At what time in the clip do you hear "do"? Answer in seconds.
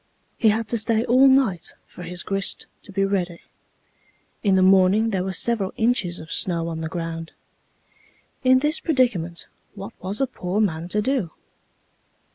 11.03-11.29